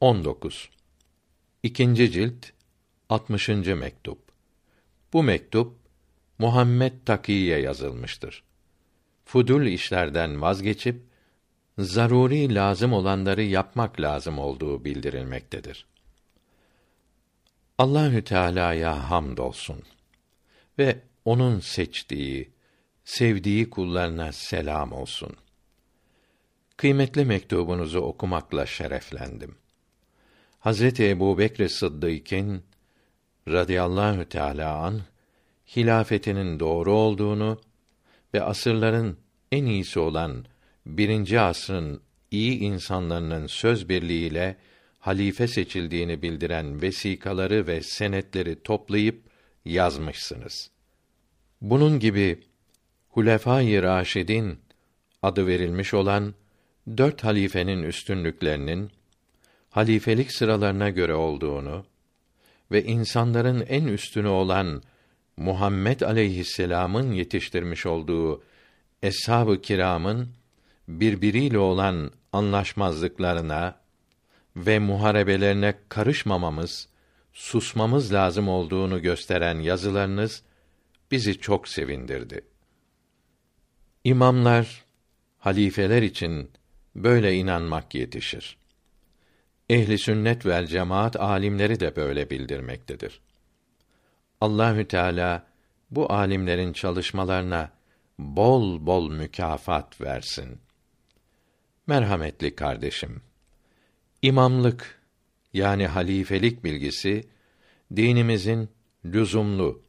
19. 0.00 0.70
İkinci 1.62 2.10
cilt 2.10 2.46
60. 3.08 3.48
mektup. 3.48 4.18
Bu 5.12 5.22
mektup 5.22 5.76
Muhammed 6.38 6.92
Takiye 7.06 7.58
yazılmıştır. 7.60 8.42
Fudul 9.24 9.66
işlerden 9.66 10.42
vazgeçip 10.42 11.02
zaruri 11.78 12.54
lazım 12.54 12.92
olanları 12.92 13.42
yapmak 13.42 14.00
lazım 14.00 14.38
olduğu 14.38 14.84
bildirilmektedir. 14.84 15.86
Allahü 17.78 18.24
Teala'ya 18.24 19.10
hamdolsun 19.10 19.82
ve 20.78 21.00
onun 21.24 21.60
seçtiği, 21.60 22.50
sevdiği 23.04 23.70
kullarına 23.70 24.32
selam 24.32 24.92
olsun. 24.92 25.36
Kıymetli 26.76 27.24
mektubunuzu 27.24 27.98
okumakla 27.98 28.66
şereflendim. 28.66 29.60
Hazreti 30.60 31.08
Ebu 31.08 31.38
Bekr 31.38 31.68
Sıddık'ın 31.68 32.62
radıyallahu 33.48 34.24
teâlâ 34.24 34.74
an 34.74 35.00
hilafetinin 35.76 36.60
doğru 36.60 36.92
olduğunu 36.92 37.60
ve 38.34 38.42
asırların 38.42 39.16
en 39.52 39.66
iyisi 39.66 39.98
olan 39.98 40.44
birinci 40.86 41.40
asrın 41.40 42.00
iyi 42.30 42.58
insanlarının 42.58 43.46
söz 43.46 43.88
birliğiyle 43.88 44.56
halife 44.98 45.48
seçildiğini 45.48 46.22
bildiren 46.22 46.82
vesikaları 46.82 47.66
ve 47.66 47.82
senetleri 47.82 48.62
toplayıp 48.62 49.22
yazmışsınız. 49.64 50.70
Bunun 51.60 51.98
gibi 51.98 52.40
Hulefâ-i 53.08 53.82
Raşidin 53.82 54.58
adı 55.22 55.46
verilmiş 55.46 55.94
olan 55.94 56.34
dört 56.96 57.24
halifenin 57.24 57.82
üstünlüklerinin 57.82 58.90
halifelik 59.70 60.32
sıralarına 60.32 60.90
göre 60.90 61.14
olduğunu 61.14 61.84
ve 62.72 62.84
insanların 62.84 63.64
en 63.68 63.86
üstünü 63.86 64.28
olan 64.28 64.82
Muhammed 65.36 66.00
aleyhisselam'ın 66.00 67.12
yetiştirmiş 67.12 67.86
olduğu 67.86 68.42
eshab-ı 69.02 69.60
kiramın 69.60 70.28
birbiriyle 70.88 71.58
olan 71.58 72.10
anlaşmazlıklarına 72.32 73.80
ve 74.56 74.78
muharebelerine 74.78 75.74
karışmamamız, 75.88 76.88
susmamız 77.32 78.12
lazım 78.12 78.48
olduğunu 78.48 79.02
gösteren 79.02 79.58
yazılarınız 79.58 80.42
bizi 81.10 81.40
çok 81.40 81.68
sevindirdi. 81.68 82.40
İmamlar, 84.04 84.84
halifeler 85.38 86.02
için 86.02 86.50
böyle 86.94 87.34
inanmak 87.34 87.94
yetişir. 87.94 88.59
Ehli 89.70 89.98
sünnet 89.98 90.46
vel 90.46 90.66
cemaat 90.66 91.16
alimleri 91.16 91.80
de 91.80 91.96
böyle 91.96 92.30
bildirmektedir. 92.30 93.20
Allahü 94.40 94.88
Teala 94.88 95.46
bu 95.90 96.12
alimlerin 96.12 96.72
çalışmalarına 96.72 97.72
bol 98.18 98.86
bol 98.86 99.10
mükafat 99.10 100.00
versin. 100.00 100.58
Merhametli 101.86 102.54
kardeşim, 102.54 103.22
imamlık 104.22 105.00
yani 105.52 105.86
halifelik 105.86 106.64
bilgisi 106.64 107.28
dinimizin 107.96 108.68
lüzumlu, 109.04 109.82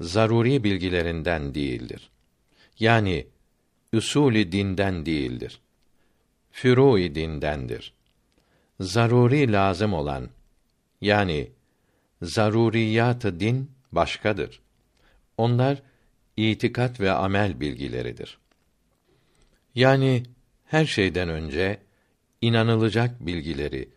zaruri 0.00 0.64
bilgilerinden 0.64 1.54
değildir. 1.54 2.10
Yani 2.78 3.26
usulü 3.92 4.52
dinden 4.52 5.06
değildir. 5.06 5.60
Fürû 6.52 7.14
dindendir. 7.14 7.99
Zaruri 8.80 9.52
lazım 9.52 9.92
olan 9.92 10.28
yani 11.00 11.50
zaruriyat 12.22 13.24
din 13.24 13.70
başkadır. 13.92 14.60
Onlar 15.36 15.82
itikat 16.36 17.00
ve 17.00 17.12
amel 17.12 17.60
bilgileridir. 17.60 18.38
Yani 19.74 20.22
her 20.64 20.86
şeyden 20.86 21.28
önce 21.28 21.78
inanılacak 22.40 23.26
bilgileri 23.26 23.88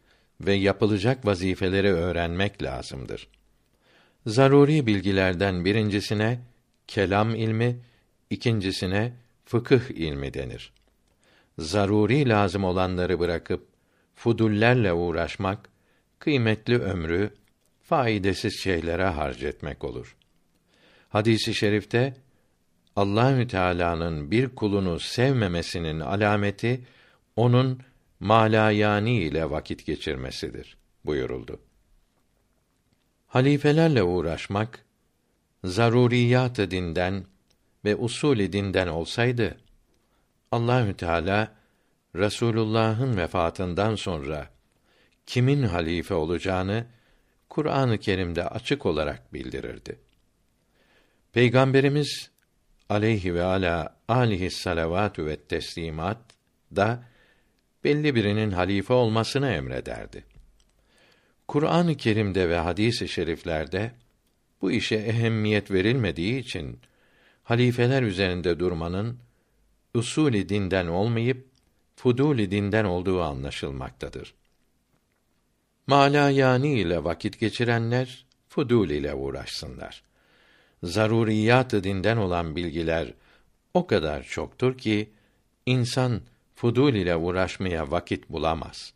ve 0.42 0.54
yapılacak 0.54 1.26
vazifeleri 1.26 1.94
öğrenmek 1.94 2.64
lazımdır. 2.64 3.28
Zaruri 4.26 4.88
bilgilerden 4.88 5.66
birincisine 5.66 6.40
kelam 6.88 7.36
ilmi, 7.36 7.80
ikincisine 8.30 9.14
fıkıh 9.46 9.90
ilmi 9.90 10.34
denir. 10.34 10.74
Zaruri 11.58 12.30
lazım 12.30 12.64
olanları 12.64 13.20
bırakıp 13.20 13.73
fudullerle 14.16 14.94
uğraşmak 14.94 15.70
kıymetli 16.20 16.80
ömrü 16.80 17.34
faydasız 17.82 18.54
şeylere 18.60 19.06
harcetmek 19.06 19.84
olur. 19.84 20.16
Hadisi 21.10 21.54
şerifte 21.54 22.14
Allahü 22.96 23.48
Teala'nın 23.48 24.32
bir 24.32 24.50
kulunu 24.50 25.00
sevmemesinin 25.00 26.00
alameti 26.00 26.82
onun 27.36 27.80
malayani 28.20 29.22
ile 29.22 29.50
vakit 29.50 29.86
geçirmesidir 29.86 30.78
buyuruldu. 31.06 31.60
Halifelerle 33.28 34.04
uğraşmak 34.04 34.86
zaruriyat 35.64 36.58
dinden 36.58 37.26
ve 37.86 37.96
usul 37.96 38.38
dinden 38.38 38.88
olsaydı 38.88 39.58
Allahü 40.52 40.94
Teala 40.94 41.56
Resulullah'ın 42.16 43.18
vefatından 43.18 43.96
sonra 43.96 44.50
kimin 45.26 45.64
halife 45.64 46.14
olacağını 46.14 46.86
Kur'an-ı 47.50 47.98
Kerim'de 47.98 48.48
açık 48.48 48.86
olarak 48.86 49.34
bildirirdi. 49.34 50.00
Peygamberimiz 51.34 52.32
aleyhi 52.90 53.36
ve 53.36 53.44
ala 53.44 53.98
alihi 54.08 54.52
salavatü 54.52 55.26
ve 55.26 55.36
teslimat 55.36 56.18
da 56.76 57.04
belli 57.84 58.16
birinin 58.16 58.52
halife 58.52 58.94
olmasını 58.94 59.50
emrederdi. 59.50 60.26
Kur'an-ı 61.48 61.98
Kerim'de 61.98 62.50
ve 62.50 62.58
hadis-i 62.58 63.08
şeriflerde 63.08 63.92
bu 64.62 64.72
işe 64.72 64.96
ehemmiyet 64.96 65.72
verilmediği 65.72 66.40
için 66.40 66.80
halifeler 67.44 68.04
üzerinde 68.04 68.60
durmanın 68.60 69.20
usulü 69.94 70.50
dinden 70.50 70.88
olmayıp 70.88 71.53
fuduli 71.96 72.52
dinden 72.52 72.86
olduğu 72.86 73.22
anlaşılmaktadır. 73.22 74.34
Malayani 75.88 76.80
ile 76.80 77.04
vakit 77.04 77.40
geçirenler 77.40 78.26
fudul 78.50 78.90
ile 78.90 79.14
uğraşsınlar. 79.14 80.04
Zaruriyat 80.84 81.72
dinden 81.72 82.18
olan 82.18 82.56
bilgiler 82.56 83.14
o 83.74 83.88
kadar 83.88 84.24
çoktur 84.24 84.78
ki 84.78 85.10
insan 85.66 86.22
fudul 86.56 86.94
ile 86.94 87.16
uğraşmaya 87.16 87.92
vakit 87.92 88.30
bulamaz. 88.30 88.94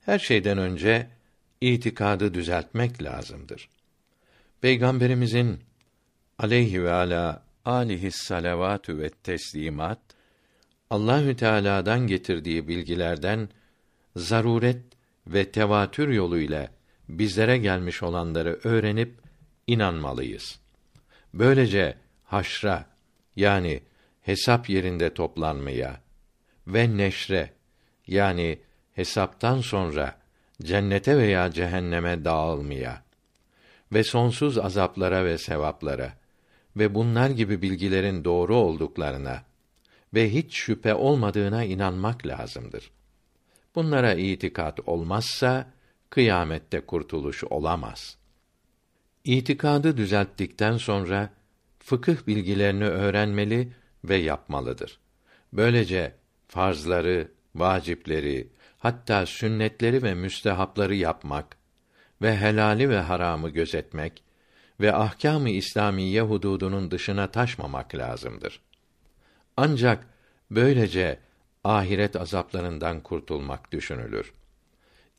Her 0.00 0.18
şeyden 0.18 0.58
önce 0.58 1.06
itikadı 1.60 2.34
düzeltmek 2.34 3.02
lazımdır. 3.02 3.68
Peygamberimizin 4.60 5.60
aleyhi 6.38 6.84
ve 6.84 6.92
ala 6.92 7.42
alihi 7.64 8.10
salavatü 8.10 8.98
ve 8.98 9.10
teslimat 9.10 9.98
Allahü 10.92 11.36
Teala'dan 11.36 12.06
getirdiği 12.06 12.68
bilgilerden 12.68 13.48
zaruret 14.16 14.82
ve 15.26 15.50
tevatür 15.50 16.08
yoluyla 16.08 16.68
bizlere 17.08 17.58
gelmiş 17.58 18.02
olanları 18.02 18.60
öğrenip 18.64 19.14
inanmalıyız. 19.66 20.60
Böylece 21.34 21.96
haşra 22.24 22.86
yani 23.36 23.82
hesap 24.22 24.68
yerinde 24.68 25.14
toplanmaya 25.14 26.00
ve 26.66 26.96
neşre 26.96 27.50
yani 28.06 28.58
hesaptan 28.94 29.60
sonra 29.60 30.18
cennete 30.62 31.18
veya 31.18 31.50
cehenneme 31.50 32.24
dağılmaya 32.24 33.02
ve 33.92 34.04
sonsuz 34.04 34.58
azaplara 34.58 35.24
ve 35.24 35.38
sevaplara 35.38 36.12
ve 36.76 36.94
bunlar 36.94 37.30
gibi 37.30 37.62
bilgilerin 37.62 38.24
doğru 38.24 38.56
olduklarına 38.56 39.51
ve 40.14 40.34
hiç 40.34 40.54
şüphe 40.54 40.94
olmadığına 40.94 41.64
inanmak 41.64 42.26
lazımdır. 42.26 42.90
Bunlara 43.74 44.14
itikat 44.14 44.88
olmazsa 44.88 45.72
kıyamette 46.10 46.80
kurtuluş 46.80 47.44
olamaz. 47.44 48.18
İtikadı 49.24 49.96
düzelttikten 49.96 50.76
sonra 50.76 51.30
fıkıh 51.78 52.26
bilgilerini 52.26 52.84
öğrenmeli 52.84 53.72
ve 54.04 54.16
yapmalıdır. 54.16 54.98
Böylece 55.52 56.14
farzları, 56.48 57.28
vacipleri, 57.54 58.48
hatta 58.78 59.26
sünnetleri 59.26 60.02
ve 60.02 60.14
müstehapları 60.14 60.94
yapmak 60.94 61.56
ve 62.22 62.36
helali 62.36 62.90
ve 62.90 62.98
haramı 62.98 63.50
gözetmek 63.50 64.24
ve 64.80 64.94
ahkâm-ı 64.94 65.50
İslamiye 65.50 66.22
hududunun 66.22 66.90
dışına 66.90 67.30
taşmamak 67.30 67.94
lazımdır. 67.94 68.60
Ancak 69.56 70.06
böylece 70.50 71.18
ahiret 71.64 72.16
azaplarından 72.16 73.00
kurtulmak 73.00 73.72
düşünülür. 73.72 74.32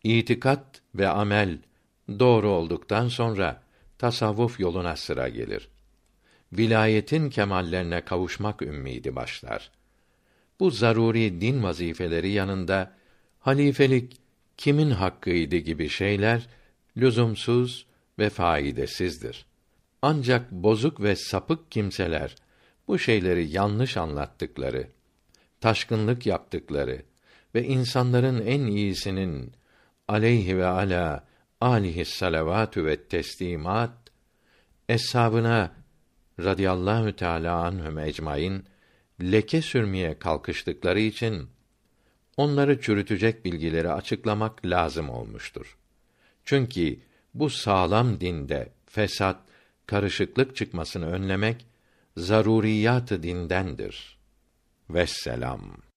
İtikat 0.03 0.81
ve 0.95 1.07
amel 1.07 1.57
doğru 2.19 2.50
olduktan 2.50 3.07
sonra 3.07 3.63
tasavvuf 3.97 4.59
yoluna 4.59 4.95
sıra 4.95 5.30
gelir. 5.30 5.69
Vilayetin 6.53 7.30
kemallerine 7.30 8.01
kavuşmak 8.01 8.62
ümmidi 8.62 9.15
başlar. 9.15 9.71
Bu 10.59 10.71
zaruri 10.71 11.41
din 11.41 11.63
vazifeleri 11.63 12.30
yanında 12.30 12.94
halifelik 13.39 14.18
kimin 14.57 14.91
hakkıydı 14.91 15.56
gibi 15.56 15.89
şeyler 15.89 16.47
lüzumsuz 16.97 17.85
ve 18.19 18.30
faydasızdır. 18.30 19.45
Ancak 20.01 20.51
bozuk 20.51 21.01
ve 21.01 21.15
sapık 21.15 21.71
kimseler 21.71 22.35
bu 22.88 23.00
şeyleri 23.00 23.47
yanlış 23.47 23.97
anlattıkları, 23.97 24.88
taşkınlık 25.62 26.25
yaptıkları 26.25 27.01
ve 27.56 27.63
insanların 27.63 28.45
en 28.45 28.62
iyisinin 28.62 29.53
aleyhi 30.07 30.57
ve 30.57 30.65
ala 30.65 31.27
alihi 31.62 32.06
salavatü 32.06 32.85
ve 32.85 33.03
teslimat 33.03 33.91
eshabına 34.89 35.71
radıyallahu 36.39 37.15
teala 37.15 37.63
anhum 37.63 38.00
ecmaîn 38.00 38.65
leke 39.21 39.62
sürmeye 39.62 40.19
kalkıştıkları 40.19 41.00
için 41.00 41.50
onları 42.38 42.81
çürütecek 42.81 43.45
bilgileri 43.45 43.91
açıklamak 43.91 44.65
lazım 44.65 45.09
olmuştur. 45.09 45.77
Çünkü 46.45 47.00
bu 47.33 47.50
sağlam 47.50 48.21
dinde 48.21 48.69
fesat, 48.85 49.38
karışıklık 49.88 50.56
çıkmasını 50.56 51.12
önlemek 51.12 51.65
zaruriyat 52.18 53.10
dindendir. 53.10 54.18
Vesselam. 54.89 55.93